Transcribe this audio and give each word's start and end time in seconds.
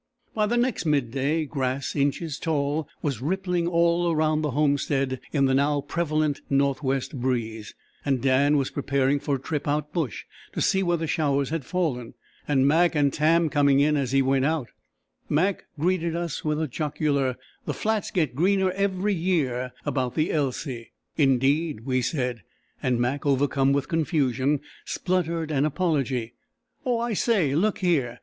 By 0.33 0.47
the 0.47 0.57
next 0.57 0.83
midday, 0.87 1.45
grass, 1.45 1.95
inches 1.95 2.39
tall, 2.39 2.89
was 3.03 3.21
rippling 3.21 3.67
all 3.67 4.09
around 4.11 4.41
the 4.41 4.49
homestead 4.49 5.19
in 5.31 5.45
the 5.45 5.53
now 5.53 5.81
prevalent 5.81 6.41
northwest 6.49 7.21
breeze, 7.21 7.75
and 8.03 8.19
Dan 8.19 8.57
was 8.57 8.71
preparing 8.71 9.19
for 9.19 9.35
a 9.35 9.39
trip 9.39 9.67
out 9.67 9.93
bush 9.93 10.23
to 10.53 10.59
see 10.61 10.81
where 10.81 10.97
the 10.97 11.05
showers 11.05 11.49
had 11.51 11.65
fallen, 11.65 12.15
and 12.47 12.67
Mac 12.67 12.95
and 12.95 13.13
Tam 13.13 13.47
coming 13.47 13.79
in 13.79 13.95
as 13.95 14.11
he 14.11 14.23
went 14.23 14.43
out, 14.43 14.69
Mac 15.29 15.65
greeted 15.79 16.15
us 16.15 16.43
with 16.43 16.59
a 16.59 16.67
jocular: 16.67 17.37
"The 17.65 17.73
flats 17.75 18.09
get 18.09 18.33
greener 18.33 18.71
every 18.71 19.13
year 19.13 19.71
about 19.85 20.15
the 20.15 20.31
Elsey." 20.31 20.93
"Indeed!" 21.15 21.81
we 21.81 22.01
said, 22.01 22.41
and 22.81 22.99
Mac, 22.99 23.23
overcome 23.23 23.71
with 23.71 23.87
confusion, 23.87 24.61
spluttered 24.83 25.51
an 25.51 25.63
apology: 25.63 26.33
"Oh, 26.87 26.97
I 26.97 27.13
say! 27.13 27.53
Look 27.53 27.77
here! 27.77 28.17